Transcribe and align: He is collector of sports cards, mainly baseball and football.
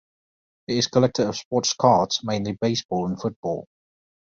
He 0.65 0.79
is 0.79 0.87
collector 0.87 1.27
of 1.27 1.35
sports 1.37 1.73
cards, 1.75 2.21
mainly 2.23 2.53
baseball 2.53 3.05
and 3.07 3.21
football. 3.21 3.67